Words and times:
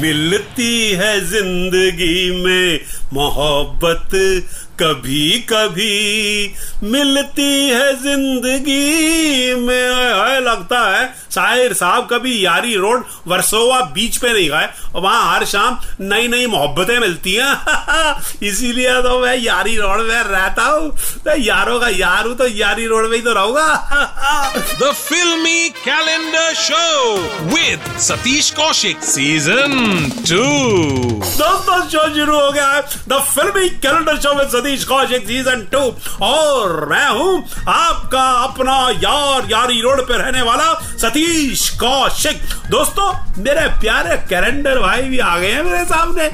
मिलती 0.00 0.72
है 0.92 1.18
ज़िंदगी 1.26 2.42
में 2.42 2.80
मोहब्बत 3.12 4.08
कभी 4.80 5.30
कभी 5.50 6.54
मिलती 6.84 7.52
है 7.68 7.92
ज़िंदगी 8.02 9.54
में 9.60 10.40
लगता 10.40 10.80
है 10.90 11.04
शायर 11.36 11.72
साहब 11.72 12.08
कभी 12.10 12.44
यारी 12.44 12.74
रोड 12.76 13.04
वर्सोवा 13.28 13.80
बीच 13.94 14.16
पे 14.16 14.32
नहीं 14.32 14.48
गए 14.50 14.68
और 14.94 15.00
वहाँ 15.02 15.34
हर 15.34 15.44
शाम 15.44 15.78
नई 16.00 16.28
नई 16.28 16.46
मोहब्बतें 16.46 16.98
मिलती 16.98 17.34
हैं। 17.34 18.20
इसीलिए 18.42 18.94
तो 19.02 19.18
मैं 19.20 19.36
यारी 19.36 19.76
रोड 19.76 20.00
में 20.08 20.22
रहता 20.22 20.62
हूँ। 20.62 20.88
मैं 21.26 21.36
यारों 21.38 21.80
का 21.80 21.88
यार 21.88 22.26
हूँ 22.26 22.36
तो 22.36 22.46
यारी 22.48 22.86
रोड 22.86 23.08
में 23.10 23.16
ही 23.16 23.22
तो 23.22 23.32
रहूँगा। 23.32 23.66
The 24.80 24.92
Filmy 25.00 25.72
Calendar 25.84 26.48
Show 26.62 26.96
with 27.52 27.86
Satish 28.06 28.48
Kaushik 28.56 29.04
Season 29.10 29.76
2. 30.30 30.42
दोस्तों 31.36 31.80
शो 31.88 32.02
शुरू 32.14 32.40
हो 32.40 32.50
गया 32.52 32.68
है। 32.68 32.82
द 33.08 33.20
फिल्मी 33.34 33.68
कैलेंडर 33.84 34.16
शो 34.16 34.34
में 34.34 34.48
सतीश 34.48 34.84
कौशिक 34.84 35.26
सीज़न 35.26 35.66
टू 35.72 35.80
और 36.26 36.86
मैं 36.90 37.08
हूँ 37.08 37.32
आपका 37.68 38.24
अपना 38.44 38.76
यार 39.04 39.50
यारी 39.50 39.80
रोड 39.80 40.00
पे 40.08 40.18
रहने 40.18 40.42
वाला 40.42 40.72
सतीश 40.98 41.68
कौशिक। 41.80 42.40
दोस्तों 42.70 43.12
मेरे 43.42 43.66
प्यारे 43.80 44.16
कैलेंडर 44.28 44.78
भाई 44.78 45.02
भी 45.02 45.18
आ 45.18 45.36
गए 45.38 45.50
हैं 45.52 45.62
मेरे 45.62 45.84
सामने। 45.84 46.28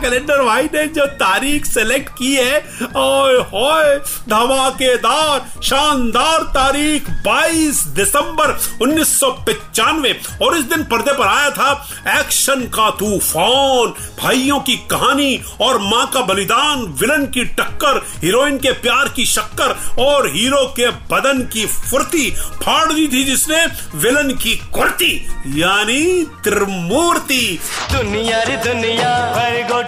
कैलेंडर 0.00 0.42
भाई 0.44 0.68
ने 0.74 0.86
जो 0.88 1.06
तारीख 1.18 1.66
सेलेक्ट 1.66 2.08
की 2.18 2.34
है 2.34 2.58
होए, 2.82 3.96
धमाकेदार, 4.28 5.40
शानदार 5.62 6.42
तारीख 6.54 7.10
22 7.26 7.82
दिसंबर 7.96 8.58
उन्नीस 8.82 9.22
और 9.22 10.56
इस 10.56 10.64
दिन 10.64 10.82
पर्दे 10.84 11.12
पर 11.12 11.26
आया 11.26 11.50
था 11.50 11.70
एक्शन 12.10 12.64
का 12.74 12.90
तूफ़ान, 12.90 13.92
भाइयों 14.20 14.58
की 14.60 14.76
कहानी 14.90 15.40
और 15.60 15.78
माँ 15.82 16.06
का 16.10 16.20
बलिदान 16.24 16.84
विलन 17.00 17.26
की 17.26 17.44
टक्कर 17.54 18.02
हीरोइन 18.22 18.58
के 18.58 18.72
प्यार 18.80 19.08
की 19.08 19.24
शक्कर 19.26 19.76
और 20.02 20.28
हीरो 20.30 20.64
के 20.76 20.90
बदन 21.10 21.42
की 21.52 21.66
फुर्ती 21.66 22.30
फाड़ 22.30 22.92
दी 22.92 23.06
थी 23.08 23.24
जिसने 23.24 23.64
विलन 23.98 24.32
की 24.34 24.56
कुर्ती, 24.74 25.14
यानी 25.56 26.24
त्रिमूर्ति। 26.44 27.58
दुनिया 27.92 28.42
रे 28.42 28.56
दुनिया 28.64 29.10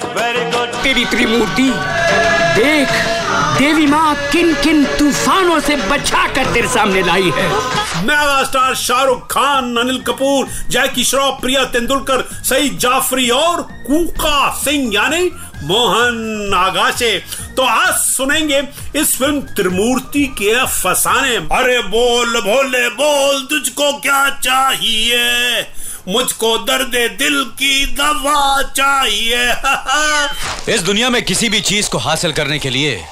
वेरी 0.05 0.45
गुड 0.51 0.83
तेरी 0.83 1.05
त्रिमूर्ति 1.05 1.71
देख 2.57 2.89
देवी 3.59 3.87
माँ 3.87 4.15
किन 4.33 4.55
किन 4.55 4.85
तूफानों 4.99 5.59
से 5.61 5.77
बचा 5.89 6.27
कर 6.35 6.53
तेरे 6.53 6.69
सामने 6.69 7.03
लाई 7.03 7.31
है। 7.37 7.49
मेगा 8.05 8.43
स्टार 8.45 8.75
शाहरुख 8.75 9.27
खान 9.33 9.77
अनिल 9.77 9.99
कपूर 10.03 10.49
जैकी 10.71 11.05
श्रॉफ 11.05 11.41
प्रिया 11.41 11.65
तेंदुलकर 11.73 12.25
सईद 12.45 12.79
जाफरी 12.79 13.29
और 13.31 13.63
कूका 13.87 14.51
सिंह 14.55 14.95
यानी 14.95 15.31
मोहन 15.65 16.53
आगाशे। 16.57 17.19
तो 17.57 17.63
आज 17.63 17.95
सुनेंगे 17.95 18.63
इस 18.97 19.17
फ़िल्म 19.19 19.41
त्रिमूर्ति 19.57 20.25
के 20.39 20.55
फसाने। 20.67 21.37
अरे 21.57 21.79
बोल 21.89 22.41
भोले 22.41 22.89
बोल 22.91 23.43
तुझको 23.51 23.93
क्या 23.99 24.29
चाहिए? 24.39 25.63
मुझको 26.09 26.59
दर्द 26.59 27.19
दिल 27.19 27.45
की 27.45 27.87
दवा 27.87 28.63
चाहिए। 28.63 29.53
इस 30.75 30.83
दुनिया 30.83 31.11
में 31.11 31.23
किसी 31.23 31.49
भी 31.49 31.61
चीज़ 31.61 31.91
को 31.91 31.99
हासिल 31.99 32.33
करने 32.33 32.59
के 32.59 32.71
लिए 32.71 33.05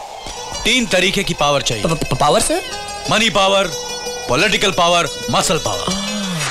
तीन 0.64 0.86
तरीके 0.86 1.24
की 1.24 1.34
पावर 1.34 1.62
चाहिए। 1.62 1.84
पावर 2.20 2.40
से? 2.40 2.62
Money 3.10 3.30
power 3.30 3.70
political 4.28 4.70
power 4.70 5.08
muscle 5.30 5.58
power 5.58 5.92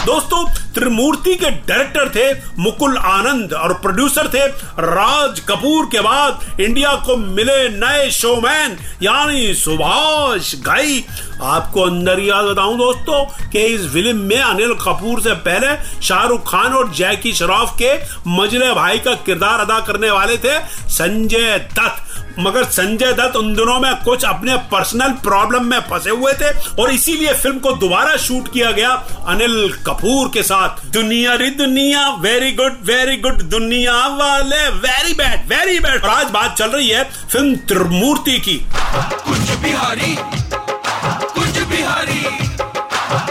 दोस्तों 0.06 0.59
त्रिमूर्ति 0.80 1.36
के 1.36 1.50
डायरेक्टर 1.68 2.10
थे 2.10 2.34
मुकुल 2.60 2.98
आनंद 2.98 3.54
और 3.54 3.74
प्रोड्यूसर 3.80 4.28
थे 4.28 4.46
राज 4.80 5.40
कपूर 5.40 5.86
के 5.86 6.00
बाद 6.00 6.62
इंडिया 6.62 6.94
को 7.06 7.16
मिले 7.18 7.58
नए 7.70 8.10
शोमैन, 8.12 8.78
यानी 9.04 9.54
सुभाष 9.54 10.54
घई 10.56 11.04
आपको 11.44 11.82
अंदर 11.82 12.20
याद 12.20 12.46
बताऊँ 12.46 12.78
दोस्तों 12.78 13.24
कि 13.50 13.60
इस 13.66 13.88
फ़िल्म 13.94 14.18
में 14.20 14.40
अनिल 14.40 14.74
कपूर 14.82 15.22
से 15.22 15.34
पहले 15.46 15.76
शाहरुख 16.02 16.50
खान 16.50 16.74
और 16.74 16.92
जैकी 16.94 17.34
श्रॉफ 17.34 17.76
के 17.82 17.94
मजरे 18.30 18.74
भाई 18.74 19.00
का 19.00 19.14
किरदार 19.26 19.60
अदा 19.60 19.80
करने 19.80 20.12
वाले 20.12 20.38
थे 20.38 20.60
संजय 20.90 21.58
दत्त। 21.74 22.09
मगर 22.40 22.64
संजय 22.64 23.14
दत्त 23.14 23.36
उन 23.36 23.54
दिनों 23.56 23.80
में 23.80 23.94
कुछ 24.04 24.24
अपने 24.26 24.56
पर्सनल 24.72 25.12
प्रॉब्लम 25.24 25.66
में 25.66 25.80
फंसे 25.90 26.10
हुए 26.10 26.34
थे 26.34 26.52
और 26.82 26.92
इसीलिए 26.92 27.34
फ़िल्म 27.34 27.60
को 27.60 27.72
दोबारा 27.78 28.16
शूट 28.18 28.52
किया 28.54 28.72
गया 28.72 28.90
अनिल 29.28 29.74
कपूर 29.88 30.30
के 30.34 30.44
साथ। 30.44 30.86
दुनिया 30.94 31.34
री 31.36 31.50
दुनिया 31.56 32.08
वेरी 32.20 32.52
गुड 32.52 32.78
वेरी 32.86 33.18
गुड 33.18 33.42
दुनिया 33.50 33.96
वाले 34.18 34.68
वेरी 34.80 35.14
बैड 35.14 35.48
वेरी 35.50 35.80
बैड 35.80 36.06
आज 36.08 36.32
बात 36.32 36.58
चल 36.58 36.70
रही 36.70 36.90
है 36.90 37.04
फ़िल्म 37.32 37.56
त्रिमूर्ति 37.68 38.40
की। 38.40 38.58
कुछ 38.76 39.58
बिहारी 39.60 40.16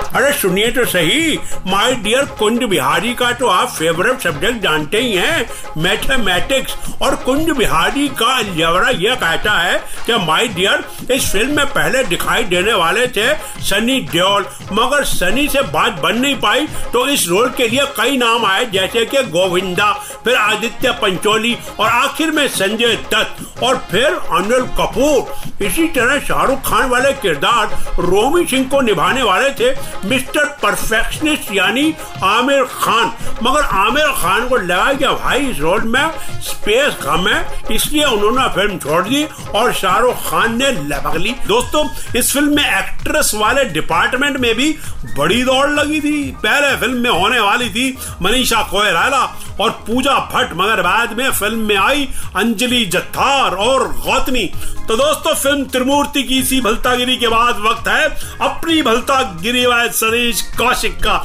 अरे 0.08 0.32
सुनिए 0.32 0.70
तो 0.72 0.84
सही 0.84 1.36
माय 1.66 1.94
डियर 1.94 2.24
कुंज 2.38 2.62
बिहारी 2.64 3.12
का 3.14 3.30
तो 3.32 3.46
आप 3.46 3.68
फेवरेट 3.68 4.20
सब्जेक्ट 4.20 4.62
जानते 4.62 5.00
ही 5.00 5.12
हैं 5.14 5.82
मैथमेटिक्स 5.82 6.76
और 7.02 7.14
कुंज 7.24 7.50
बिहारी 7.50 8.08
का 8.18 8.26
अलजबरा 8.36 8.88
यह 8.90 9.14
कहता 9.14 9.52
है 9.52 9.76
कि 10.06 10.16
माय 10.24 10.48
डियर 10.48 10.84
इस 11.12 11.30
फ़िल्म 11.32 11.56
में 11.56 11.66
पहले 11.66 12.02
दिखाई 12.04 12.44
देने 12.44 12.74
वाले 12.74 13.06
थे 13.08 13.26
सनी 13.64 14.00
देओल, 14.12 14.46
मगर 14.72 15.04
सनी 15.04 15.46
से 15.48 15.62
बात 15.72 16.00
बन 16.02 16.18
नहीं 16.18 16.34
पाई 16.40 16.66
तो 16.92 17.06
इस 17.08 17.28
रोल 17.28 17.50
के 17.56 17.68
लिए 17.68 17.84
कई 17.96 18.16
नाम 18.16 18.44
आए, 18.46 18.64
जैसे 18.66 19.04
कि 19.06 19.22
गोविंदा, 19.28 19.92
फिर 20.24 20.34
आदित्य 20.36 20.90
पंचोली 21.02 21.56
और 21.80 21.88
आखिर 21.88 22.30
में 22.30 22.46
संजय 22.48 22.96
दत्त 23.12 23.62
और 23.62 23.76
फिर 23.90 24.06
अनिल 24.06 24.66
कपूर। 24.78 25.64
इसी 25.64 25.86
तरह 25.90 26.20
शाहरुख 26.26 26.60
खान 26.66 26.88
वाले 26.90 27.12
किरदार 27.22 27.78
रोमी 28.00 28.44
सिंह 28.46 28.68
को 28.70 28.80
निभाने 28.80 29.22
वाले 29.22 29.50
थे 29.50 29.74
मिस्टर 30.04 30.44
परफेक्शनिस्ट 30.62 31.52
यानी 31.54 31.94
आमिर 32.24 32.64
खान। 32.72 33.12
मगर 33.42 33.62
आमिर 33.78 34.06
खान 34.14 34.48
को 34.48 34.56
लगा 34.56 34.92
कि 34.92 35.06
भाई 35.06 35.46
इस 35.46 35.58
रोल 35.60 35.82
में 35.84 36.10
स्पेस 36.42 36.94
कम 37.02 37.28
है, 37.28 37.46
इसलिए 37.70 38.04
उन्होंने 38.04 38.48
फ़िल्म 38.54 38.78
छोड़ 38.78 39.02
दी 39.08 39.24
और 39.54 39.72
शाहरुख 39.72 40.22
खान 40.28 40.56
ने 40.58 40.70
लपक 40.84 41.16
ली। 41.16 41.34
दोस्तों, 41.46 41.86
इस 42.16 42.32
फ़िल्म 42.32 42.54
में 42.56 42.64
एक्ट्रेस 42.64 43.30
वाले 43.34 43.64
डिपार्टमेंट 43.70 44.36
में 44.36 44.54
भी 44.54 44.70
बड़ी 45.18 45.42
दौड़ 45.44 45.68
लगी 45.70 46.00
थी। 46.00 46.22
पहले 46.42 46.76
फ़िल्म 46.76 46.96
में 46.96 47.10
होने 47.10 47.40
वाली 47.40 47.68
थी 47.70 47.96
मनीषा 48.22 48.62
कोयराला 48.70 49.24
और 49.60 49.70
पूजा 49.86 50.18
भट्ट, 50.32 50.52
मगर 50.56 50.82
बाद 50.82 51.16
में 51.18 51.30
फ़िल्म 51.30 51.58
में 51.58 51.76
आई 51.76 52.08
अंजलि 52.36 52.84
जत्थार 52.86 53.54
और 53.56 53.88
गौतमी। 53.94 54.50
तो 54.88 54.96
दोस्तों, 54.96 55.34
फ़िल्म 55.34 55.64
त्रिमूर्ति 55.64 56.22
की 56.22 56.38
इसी 56.38 56.60
भलतागिरी 56.60 57.16
के 57.16 57.28
बाद 57.28 57.58
वक्त 57.60 57.88
है। 57.88 58.06
अपनी 58.40 58.82
भलतागिरी 58.82 59.64
वाले 59.66 59.87
सतीश 59.92 60.40
कौशिक 60.58 60.96
का। 61.06 61.16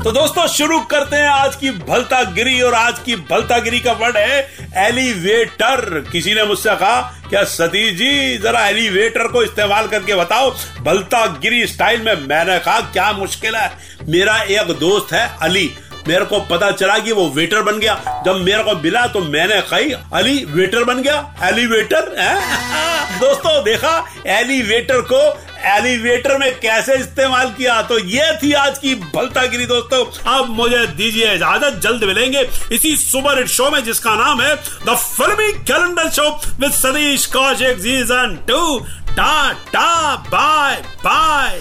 तो 0.04 0.10
दोस्तों 0.12 0.46
शुरू 0.48 0.78
करते 0.80 1.16
हैं 1.16 1.28
आज 1.28 1.56
की 1.56 1.70
भलता 1.88 2.22
गिरी 2.32 2.60
और 2.60 2.74
आज 2.74 2.98
की 2.98 3.16
भलता 3.30 3.58
गिरी 3.58 3.80
का 3.80 3.92
वर्ड 3.92 4.16
है 4.16 4.38
एलिवेटर। 4.86 6.04
किसी 6.12 6.34
ने 6.34 6.44
मुझसे 6.44 6.74
कहा 6.76 7.00
क्या 7.28 7.42
सतीश 7.44 7.92
जी 7.94 8.38
जरा 8.38 8.66
एलिवेटर 8.68 9.26
को 9.28 9.42
इस्तेमाल 9.42 9.86
करके 9.86 10.14
बताओ 10.14 10.50
भलता 10.80 11.26
गिरी 11.42 11.66
स्टाइल 11.66 12.02
में? 12.02 12.14
मैंने 12.26 12.58
कहा 12.58 12.80
क्या 12.92 13.12
मुश्किल 13.12 13.56
है? 13.56 13.70
मेरा 14.08 14.36
एक 14.42 14.70
दोस्त 14.80 15.12
है 15.12 15.26
अली 15.42 15.70
मेरे 16.08 16.24
को 16.24 16.40
पता 16.40 16.70
चला 16.70 16.98
कि 16.98 17.12
वो 17.12 17.30
वेटर 17.30 17.62
बन 17.62 17.78
गया। 17.78 18.22
जब 18.26 18.36
मेरे 18.36 18.62
को 18.62 18.74
मिला 18.74 19.06
तो 19.06 19.20
मैंने 19.20 19.60
कही, 19.60 19.92
अली, 20.12 20.44
वेटर 20.44 20.84
बन 20.84 21.02
गया? 21.02 21.34
एलिवेटर? 21.42 22.14
है? 22.18 22.36
दोस्तों, 23.20 23.64
देखा, 23.64 24.06
एलिवेटर 24.26 25.00
को 25.00 25.40
एलिवेटर 25.64 26.38
में 26.38 26.60
कैसे 26.60 26.94
इस्तेमाल 26.94 27.50
किया? 27.50 27.82
तो 27.82 27.98
ये 27.98 28.38
थी 28.42 28.52
आज 28.52 28.78
की 28.78 28.94
भलतागिरी, 28.94 29.66
दोस्तों। 29.66 30.34
अब 30.36 30.50
मुझे 30.50 30.86
दीजिए 30.86 31.34
इजाज़त, 31.34 31.80
जल्द 31.82 32.04
मिलेंगे 32.04 32.50
इसी 32.72 32.96
सुपर 32.96 33.38
हिट 33.38 33.46
शो 33.46 33.70
में, 33.70 33.84
जिसका 33.84 34.14
नाम 34.14 34.40
है 34.40 34.56
the 34.56 34.94
filmy 34.94 35.52
calendar 35.52 36.10
show 36.10 36.40
with 36.60 36.72
Satish 36.72 37.26
Kaushik 37.26 37.78
season 37.78 38.44
two 38.48 38.86
tata 39.10 40.16
bye 40.16 40.76
bye 41.04 41.60